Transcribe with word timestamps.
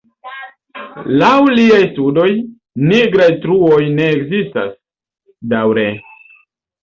Laŭ 1.23 1.33
liaj 1.57 1.81
studoj, 1.89 2.29
nigraj 2.91 3.27
truoj 3.43 3.77
ne 3.99 4.09
ekzistas 4.15 4.71
daŭre. 5.55 5.85